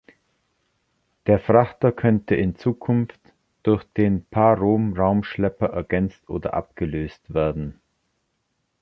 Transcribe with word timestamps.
Der 1.27 1.37
Frachter 1.37 1.91
könnte 1.91 2.33
in 2.33 2.55
Zukunft 2.55 3.19
durch 3.61 3.83
den 3.97 4.25
Parom-Raumschlepper 4.25 5.67
ergänzt 5.67 6.27
oder 6.27 6.55
abgelöst 6.55 7.31
werden. 7.31 7.79